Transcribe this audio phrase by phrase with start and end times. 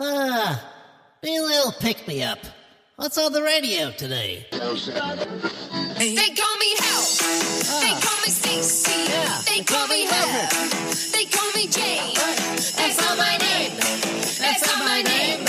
[0.00, 0.62] Ah,
[1.20, 2.38] be a little pick me up.
[2.96, 4.46] What's on the radio today?
[4.50, 4.76] They call
[6.56, 7.04] me Hell.
[7.80, 9.10] They call me Stacy.
[9.10, 10.06] Yeah, They they call call me.
[10.06, 10.48] Heather.
[11.12, 12.14] They call me Jane.
[12.14, 13.72] That's not my name.
[14.38, 15.47] That's not my name.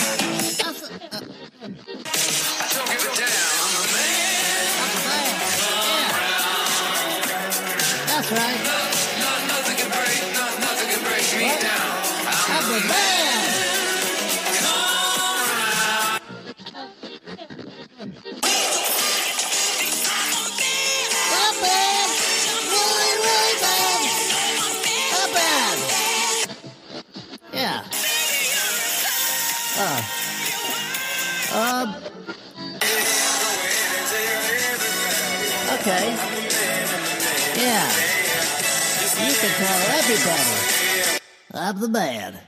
[40.30, 41.20] Everybody.
[41.54, 42.40] I'm the man.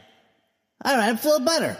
[0.83, 1.77] All right, I'm feeling better.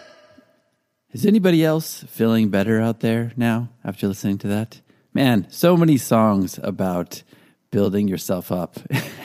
[1.12, 4.82] Is anybody else feeling better out there now after listening to that?
[5.14, 7.24] Man, so many songs about
[7.70, 8.80] building yourself up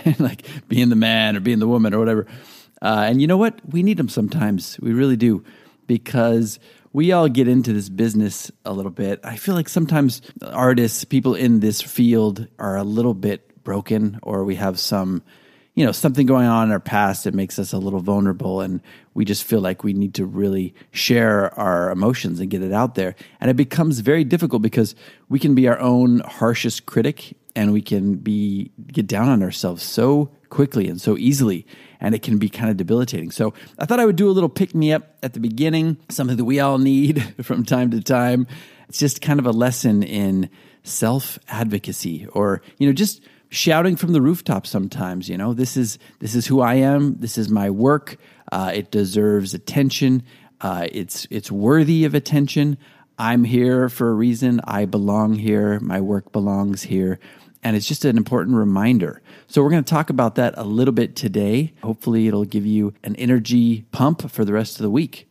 [0.04, 2.26] and like being the man or being the woman or whatever.
[2.82, 3.60] Uh, and you know what?
[3.70, 4.78] We need them sometimes.
[4.80, 5.44] We really do
[5.86, 6.58] because
[6.92, 9.20] we all get into this business a little bit.
[9.22, 14.44] I feel like sometimes artists, people in this field are a little bit broken or
[14.44, 15.22] we have some
[15.76, 18.80] you know something going on in our past that makes us a little vulnerable and
[19.12, 22.96] we just feel like we need to really share our emotions and get it out
[22.96, 23.14] there.
[23.40, 24.94] And it becomes very difficult because
[25.28, 29.82] we can be our own harshest critic and we can be get down on ourselves
[29.82, 31.66] so quickly and so easily
[32.00, 33.30] and it can be kind of debilitating.
[33.30, 36.38] So i thought i would do a little pick me up at the beginning something
[36.38, 38.46] that we all need from time to time.
[38.88, 40.48] It's just kind of a lesson in
[40.84, 45.54] self advocacy or you know just shouting from the rooftop sometimes you know?
[45.54, 47.16] This is this is who i am.
[47.18, 48.16] This is my work.
[48.52, 50.22] Uh, it deserves attention.
[50.60, 52.78] Uh, it's it's worthy of attention.
[53.18, 54.60] I'm here for a reason.
[54.64, 55.80] I belong here.
[55.80, 57.18] My work belongs here.
[57.62, 59.22] And it's just an important reminder.
[59.48, 61.72] So we're going to talk about that a little bit today.
[61.82, 65.28] Hopefully it'll give you an energy pump for the rest of the week.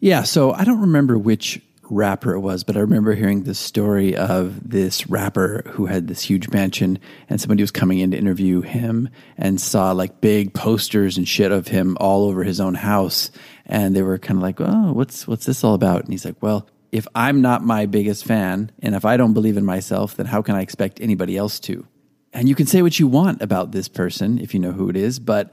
[0.00, 4.16] Yeah, so I don't remember which rapper it was, but I remember hearing the story
[4.16, 6.98] of this rapper who had this huge mansion
[7.28, 11.52] and somebody was coming in to interview him and saw like big posters and shit
[11.52, 13.30] of him all over his own house
[13.70, 16.42] and they were kind of like, "Oh, what's what's this all about?" And he's like,
[16.42, 20.26] "Well, if I'm not my biggest fan and if I don't believe in myself, then
[20.26, 21.86] how can I expect anybody else to?"
[22.32, 24.96] And you can say what you want about this person if you know who it
[24.96, 25.52] is, but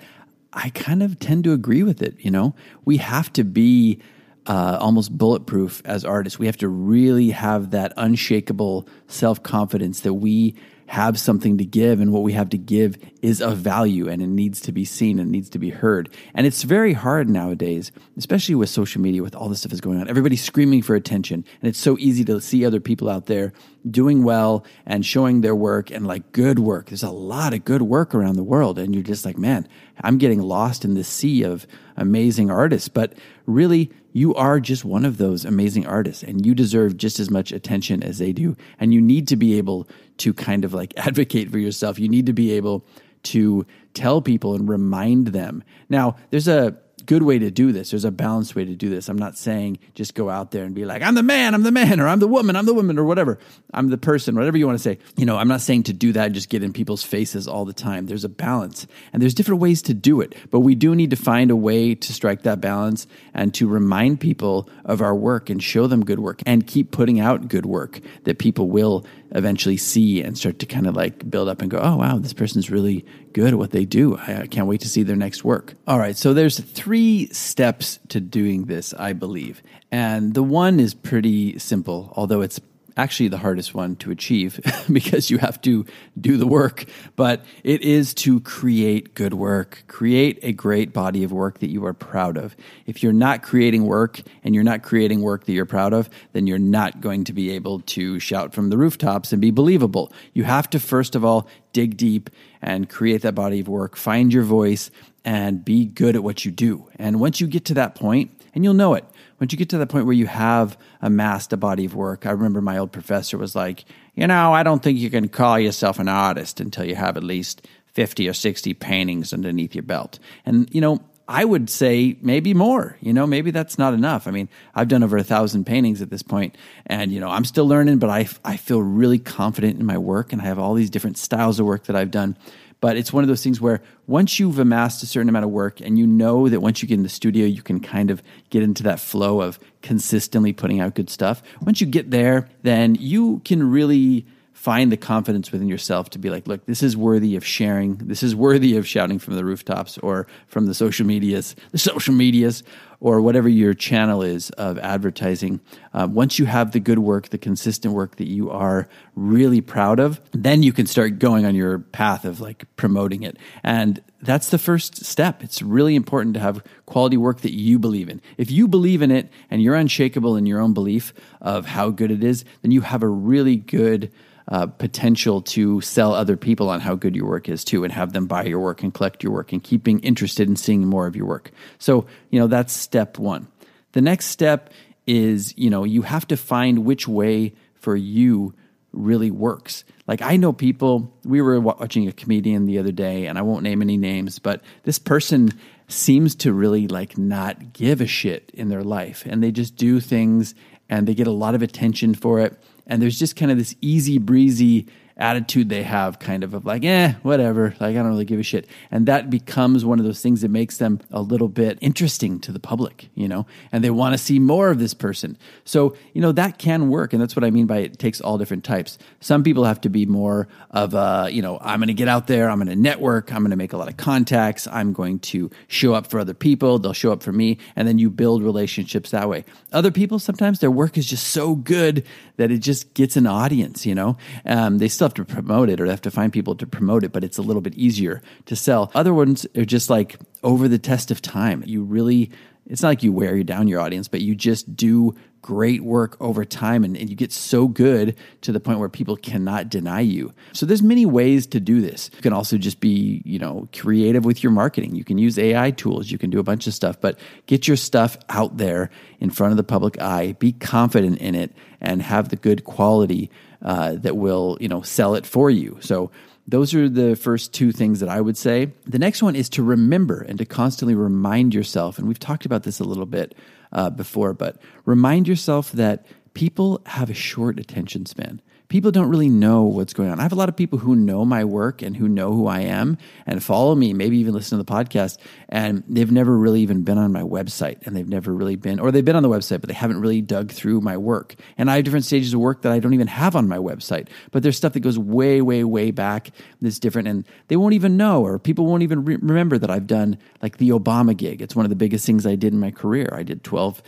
[0.52, 2.16] I kind of tend to agree with it.
[2.20, 2.56] You know,
[2.86, 4.00] we have to be
[4.48, 6.40] uh, almost bulletproof as artists.
[6.40, 10.56] We have to really have that unshakable self confidence that we
[10.88, 14.28] have something to give, and what we have to give is of value, and it
[14.28, 16.10] needs to be seen and needs to be heard.
[16.34, 20.00] And it's very hard nowadays, especially with social media, with all this stuff is going
[20.00, 20.08] on.
[20.08, 23.52] Everybody's screaming for attention, and it's so easy to see other people out there
[23.90, 26.88] doing well and showing their work and like good work.
[26.88, 29.68] There's a lot of good work around the world, and you're just like, man,
[30.00, 31.68] I'm getting lost in this sea of
[31.98, 32.88] amazing artists.
[32.88, 33.14] But
[33.46, 37.52] really, you are just one of those amazing artists and you deserve just as much
[37.52, 38.58] attention as they do.
[38.80, 39.88] And you need to be able
[40.18, 42.00] to kind of like advocate for yourself.
[42.00, 42.84] You need to be able
[43.24, 45.64] to tell people and remind them.
[45.88, 46.76] Now, there's a
[47.08, 47.92] good way to do this.
[47.92, 49.10] There's a balanced way to do this.
[49.10, 51.72] I'm not saying just go out there and be like, I'm the man, I'm the
[51.72, 53.40] man, or I'm the woman, I'm the woman, or whatever.
[53.74, 55.00] I'm the person, whatever you want to say.
[55.16, 57.66] You know, I'm not saying to do that and just get in people's faces all
[57.66, 58.06] the time.
[58.06, 60.36] There's a balance and there's different ways to do it.
[60.52, 64.20] But we do need to find a way to strike that balance and to remind
[64.20, 68.02] people of our work and show them good work and keep putting out good work
[68.26, 71.80] that people will eventually see and start to kind of like build up and go,
[71.80, 74.18] oh, wow, this person's really good at what they do.
[74.18, 75.74] I, can't wait to see their next work.
[75.88, 76.18] All right.
[76.18, 79.62] So there's three steps to doing this, I believe.
[79.92, 82.60] And the one is pretty simple, although it's
[82.98, 84.60] actually the hardest one to achieve
[84.92, 85.86] because you have to
[86.20, 86.86] do the work,
[87.16, 91.86] but it is to create good work, create a great body of work that you
[91.86, 92.56] are proud of.
[92.86, 96.48] If you're not creating work and you're not creating work that you're proud of, then
[96.48, 100.12] you're not going to be able to shout from the rooftops and be believable.
[100.34, 102.30] You have to, first of all, dig deep
[102.62, 104.90] and create that body of work, find your voice,
[105.24, 106.90] and be good at what you do.
[106.96, 109.06] And once you get to that point, and you'll know it,
[109.40, 112.32] once you get to the point where you have amassed a body of work, I
[112.32, 113.86] remember my old professor was like,
[114.16, 117.24] you know, I don't think you can call yourself an artist until you have at
[117.24, 120.20] least 50 or 60 paintings underneath your belt.
[120.46, 122.98] And, you know, I would say maybe more.
[123.02, 124.28] You know, maybe that's not enough.
[124.28, 126.56] I mean, I've done over a thousand paintings at this point,
[126.86, 130.32] and you know, I'm still learning, but I I feel really confident in my work,
[130.32, 132.38] and I have all these different styles of work that I've done.
[132.80, 135.82] But it's one of those things where once you've amassed a certain amount of work,
[135.82, 138.62] and you know that once you get in the studio, you can kind of get
[138.62, 141.42] into that flow of consistently putting out good stuff.
[141.62, 146.32] Once you get there, then you can really find the confidence within yourself to be
[146.32, 147.96] like, look, this is worthy of sharing.
[147.98, 152.14] This is worthy of shouting from the rooftops or from the social medias, the social
[152.14, 152.64] medias,
[153.00, 155.60] or whatever your channel is of advertising.
[155.94, 160.00] Uh, once you have the good work, the consistent work that you are really proud
[160.00, 163.38] of, then you can start going on your path of like promoting it.
[163.64, 165.44] And that's the first step.
[165.44, 168.20] It's really important to have quality work that you believe in.
[168.38, 172.12] If you believe in it and you're unshakable in your own belief of how good
[172.12, 174.12] it is, then you have a really good
[174.50, 178.14] uh, potential to sell other people on how good your work is too and have
[178.14, 181.16] them buy your work and collect your work and keeping interested in seeing more of
[181.16, 181.52] your work.
[181.80, 183.48] So, you know, that's step one.
[183.92, 184.72] The next step
[185.06, 188.54] is, you know, you have to find which way for you
[188.94, 189.84] really works.
[190.08, 193.64] Like I know people, we were watching a comedian the other day and I won't
[193.64, 195.52] name any names, but this person
[195.90, 200.00] seems to really like not give a shit in their life and they just do
[200.00, 200.56] things
[200.90, 203.76] and they get a lot of attention for it and there's just kind of this
[203.82, 204.88] easy breezy
[205.18, 208.44] attitude they have kind of of like eh whatever like i don't really give a
[208.44, 208.68] shit.
[208.92, 212.52] And that becomes one of those things that makes them a little bit interesting to
[212.52, 213.46] the public you know?
[213.72, 215.38] And they want to see more of this person.
[215.66, 218.38] So you know that can work and that's what i mean by it takes all
[218.38, 218.98] different types.
[219.20, 222.28] Some people have to be more of a you know i'm going to get out
[222.28, 225.20] there i'm going to network i'm going to make a lot of contacts i'm going
[225.20, 228.44] to show up for other people they'll show up for me and then you build
[228.44, 229.46] relationships that way.
[229.72, 232.06] Other people sometimes their work is just so good
[232.38, 234.18] that it just gets an audience you know?
[234.46, 237.12] Um, they still have to promote it or have to find people to promote it,
[237.12, 238.92] but it's a little bit easier to sell.
[238.94, 241.64] Other ones are just like over the test of time.
[241.66, 242.30] You really,
[242.68, 246.44] it's not like you wear down your audience, but you just do great work over
[246.44, 250.34] time and, and, you get so good to the point where people cannot deny you.
[250.52, 252.10] So there's many ways to do this.
[252.16, 254.96] You can also just be, you know, creative with your marketing.
[254.96, 257.78] You can use AI tools, you can do a bunch of stuff, but get your
[257.78, 258.90] stuff out there
[259.22, 263.32] in front of the public eye, be confident in it and have the good quality
[263.62, 265.78] uh, that will, you know, sell it for you.
[265.80, 266.12] So
[266.48, 268.72] those are the first two things that I would say.
[268.86, 272.64] The next one is to remember and to constantly remind yourself, and we've talked about
[272.64, 273.36] this a little bit
[273.74, 279.30] uh, before, but remind yourself that people have a short attention span people don't really
[279.30, 280.20] know what's going on.
[280.20, 282.62] I have a lot of people who know my work and who know who I
[282.62, 285.18] am and follow me, maybe even listen to the podcast,
[285.50, 288.92] and they've never really even been on my website and they've never really been, or
[288.92, 291.36] they've been on the website, but they haven't really dug through my work.
[291.58, 294.10] And I have different stages of work that I don't even have on my website,
[294.32, 296.32] but there's stuff that goes way, way, way back
[296.62, 299.88] that's different and they won't even know, or people won't even re- remember that I've
[299.88, 301.42] done like the Obama gig.
[301.42, 303.10] It's one of the biggest things I did in my career.
[303.14, 303.82] I did 12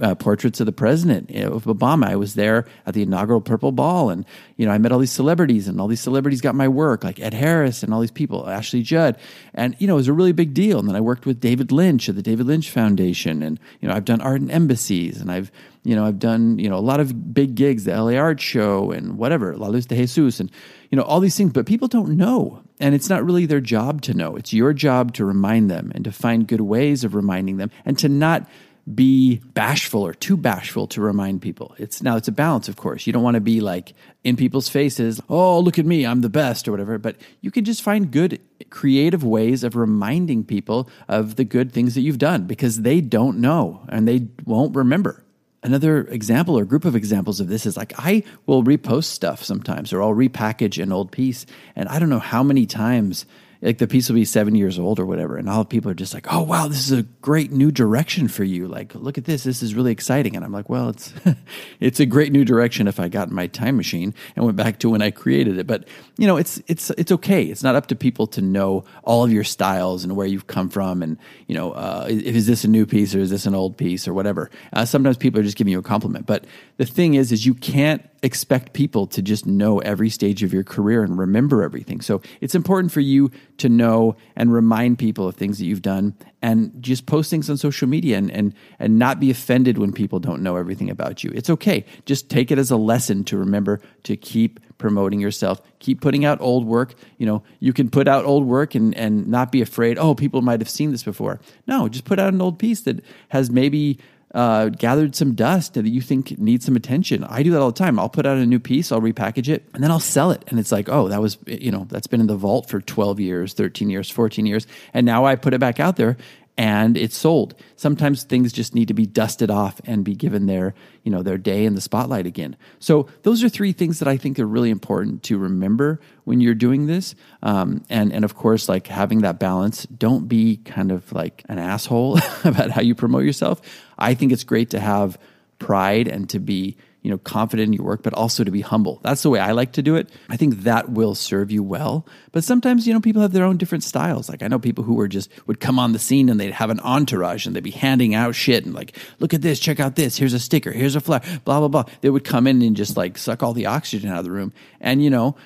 [0.00, 2.06] uh, portraits of the president of Obama.
[2.06, 4.24] I was there at the inaugural Purple Ball, and
[4.56, 7.20] you know I met all these celebrities, and all these celebrities got my work, like
[7.20, 9.18] Ed Harris and all these people, Ashley Judd,
[9.54, 10.78] and you know it was a really big deal.
[10.78, 13.94] And then I worked with David Lynch at the David Lynch Foundation, and you know
[13.94, 15.50] I've done art in embassies, and I've
[15.82, 18.90] you know I've done you know a lot of big gigs, the LA Art Show,
[18.90, 20.50] and whatever La Luz de Jesus, and
[20.90, 22.60] you know all these things, but people don't know.
[22.80, 24.34] And it's not really their job to know.
[24.34, 27.96] It's your job to remind them and to find good ways of reminding them and
[27.98, 28.48] to not
[28.92, 31.74] be bashful or too bashful to remind people.
[31.78, 33.06] It's now it's a balance, of course.
[33.06, 36.28] You don't want to be like in people's faces, "Oh, look at me, I'm the
[36.28, 41.36] best" or whatever, but you can just find good creative ways of reminding people of
[41.36, 45.24] the good things that you've done because they don't know and they won't remember.
[45.62, 49.94] Another example or group of examples of this is like I will repost stuff sometimes
[49.94, 53.24] or I'll repackage an old piece and I don't know how many times
[53.64, 55.94] like the piece will be seven years old or whatever, and all the people are
[55.94, 59.24] just like, "Oh wow, this is a great new direction for you." Like, look at
[59.24, 60.36] this, this is really exciting.
[60.36, 61.14] And I'm like, "Well, it's
[61.80, 64.78] it's a great new direction if I got in my time machine and went back
[64.80, 67.44] to when I created it." But you know, it's it's it's okay.
[67.44, 70.68] It's not up to people to know all of your styles and where you've come
[70.68, 71.16] from, and
[71.46, 74.12] you know, uh, is this a new piece or is this an old piece or
[74.12, 74.50] whatever.
[74.74, 76.44] Uh, sometimes people are just giving you a compliment, but
[76.76, 80.64] the thing is, is you can't expect people to just know every stage of your
[80.64, 82.00] career and remember everything.
[82.00, 86.14] So it's important for you to know and remind people of things that you've done
[86.42, 90.18] and just post things on social media and, and, and not be offended when people
[90.18, 91.30] don't know everything about you.
[91.34, 91.84] It's okay.
[92.04, 96.40] Just take it as a lesson to remember to keep promoting yourself, keep putting out
[96.40, 96.94] old work.
[97.16, 100.42] You know, you can put out old work and, and not be afraid, oh, people
[100.42, 101.40] might have seen this before.
[101.66, 103.98] No, just put out an old piece that has maybe
[104.34, 107.22] uh, gathered some dust that you think needs some attention.
[107.24, 107.98] I do that all the time.
[107.98, 110.44] I'll put out a new piece, I'll repackage it, and then I'll sell it.
[110.48, 113.20] And it's like, oh, that was, you know, that's been in the vault for 12
[113.20, 114.66] years, 13 years, 14 years.
[114.92, 116.16] And now I put it back out there
[116.56, 117.54] and it's sold.
[117.74, 121.38] Sometimes things just need to be dusted off and be given their, you know, their
[121.38, 122.56] day in the spotlight again.
[122.78, 126.54] So those are three things that I think are really important to remember when you're
[126.54, 127.16] doing this.
[127.42, 129.84] Um, and and of course, like having that balance.
[129.86, 133.60] Don't be kind of like an asshole about how you promote yourself.
[133.98, 135.18] I think it's great to have
[135.58, 138.98] pride and to be you know confident in your work but also to be humble.
[139.02, 140.08] That's the way i like to do it.
[140.28, 142.06] I think that will serve you well.
[142.32, 144.28] But sometimes you know people have their own different styles.
[144.28, 146.70] Like i know people who were just would come on the scene and they'd have
[146.70, 149.94] an entourage and they'd be handing out shit and like look at this check out
[149.94, 151.84] this here's a sticker here's a flyer blah blah blah.
[152.00, 154.52] They would come in and just like suck all the oxygen out of the room.
[154.80, 155.36] And you know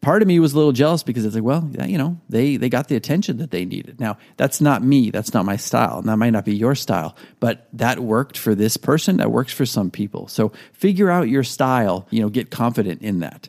[0.00, 2.68] part of me was a little jealous because it's like, well, you know, they they
[2.68, 4.00] got the attention that they needed.
[4.00, 5.10] Now, that's not me.
[5.10, 5.98] That's not my style.
[5.98, 9.16] And that might not be your style, but that worked for this person.
[9.18, 10.28] That works for some people.
[10.28, 12.06] So figure out your style.
[12.10, 13.48] You know, get confident in that.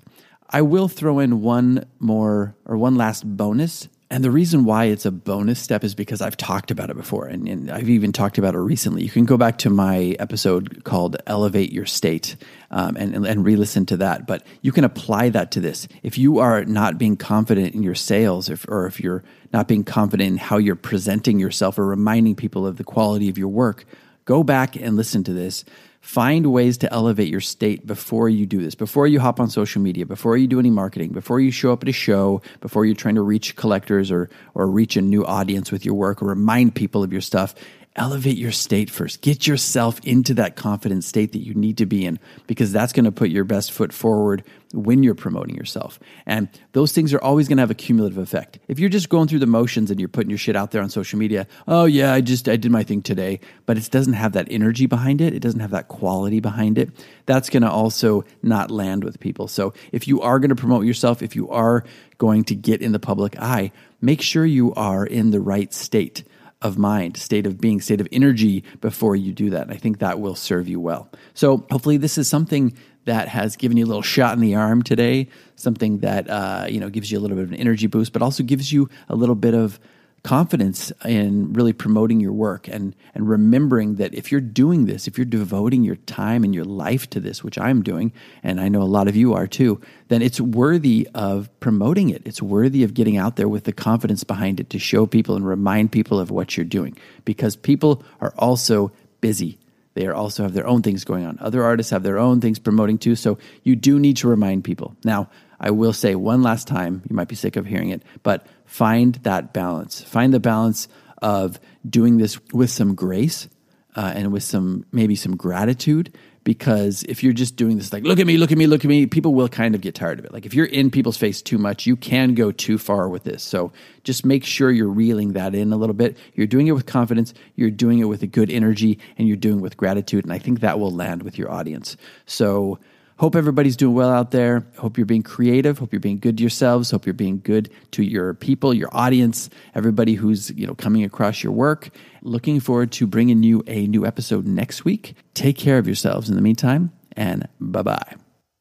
[0.49, 5.05] I will throw in one more or one last bonus and the reason why it's
[5.05, 8.39] a bonus step is because I've talked about it before, and, and, I've even talked
[8.39, 9.03] about it recently.
[9.03, 12.35] You can go back to my episode called Elevate Your State
[12.71, 14.25] um, and, and, and re listen to that.
[14.25, 15.87] But you can apply that to this.
[16.01, 19.23] If you are not being confident in your sales, if, or if you're
[19.53, 23.37] not being confident in how you're presenting yourself or reminding people of the quality of
[23.37, 23.85] your work,
[24.25, 25.63] go back and listen to this
[26.01, 29.81] Find ways to elevate your state before you do this, before you hop on social
[29.81, 32.95] media, before you do any marketing, before you show up at a show, before you're
[32.95, 36.73] trying to reach collectors or, or reach a new audience with your work or remind
[36.73, 37.53] people of your stuff
[37.95, 39.21] elevate your state first.
[39.21, 43.05] Get yourself into that confident state that you need to be in because that's going
[43.05, 44.43] to put your best foot forward
[44.73, 45.99] when you're promoting yourself.
[46.27, 48.59] And those things are always going to have a cumulative effect.
[48.67, 50.89] If you're just going through the motions and you're putting your shit out there on
[50.89, 54.33] social media, oh yeah, I just I did my thing today, but it doesn't have
[54.33, 56.91] that energy behind it, it doesn't have that quality behind it.
[57.25, 59.47] That's going to also not land with people.
[59.47, 61.83] So if you are going to promote yourself, if you are
[62.19, 66.23] going to get in the public eye, make sure you are in the right state
[66.61, 69.63] of mind, state of being, state of energy before you do that.
[69.63, 71.09] And I think that will serve you well.
[71.33, 72.73] So hopefully this is something
[73.05, 76.79] that has given you a little shot in the arm today, something that uh, you
[76.79, 79.15] know gives you a little bit of an energy boost, but also gives you a
[79.15, 79.79] little bit of
[80.23, 85.17] confidence in really promoting your work and and remembering that if you're doing this, if
[85.17, 88.11] you're devoting your time and your life to this, which I'm doing,
[88.43, 92.21] and I know a lot of you are too, then it's worthy of promoting it.
[92.25, 95.47] It's worthy of getting out there with the confidence behind it to show people and
[95.47, 99.57] remind people of what you're doing because people are also busy.
[99.99, 101.37] They also have their own things going on.
[101.41, 104.95] Other artists have their own things promoting too, so you do need to remind people.
[105.03, 105.29] Now,
[105.59, 109.15] I will say one last time, you might be sick of hearing it, but find
[109.23, 110.01] that balance.
[110.01, 110.87] Find the balance
[111.21, 113.49] of doing this with some grace
[113.93, 116.17] uh, and with some maybe some gratitude
[116.49, 118.87] because if you're just doing this like look at me look at me look at
[118.87, 120.33] me people will kind of get tired of it.
[120.33, 123.43] Like if you're in people's face too much you can go too far with this.
[123.43, 123.71] So
[124.03, 126.17] just make sure you're reeling that in a little bit.
[126.33, 129.59] You're doing it with confidence you're doing it with a good energy and you're doing
[129.59, 131.95] it with gratitude and i think that will land with your audience.
[132.25, 132.79] So
[133.19, 134.65] Hope everybody's doing well out there.
[134.77, 135.77] Hope you're being creative.
[135.77, 136.89] Hope you're being good to yourselves.
[136.89, 141.43] Hope you're being good to your people, your audience, everybody who's, you know, coming across
[141.43, 141.89] your work.
[142.21, 145.15] Looking forward to bringing you a new episode next week.
[145.33, 148.15] Take care of yourselves in the meantime and bye-bye.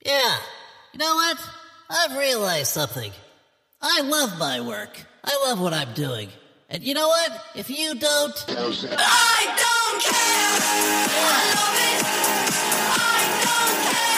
[0.04, 0.36] Yeah.
[0.92, 1.38] You know what?
[1.88, 3.12] I've realized something.
[3.80, 5.06] I love my work.
[5.22, 6.30] I love what I'm doing.
[6.68, 7.44] And you know what?
[7.54, 10.18] If you don't, I don't care.
[11.14, 12.04] I love it.
[12.90, 14.17] I don't care.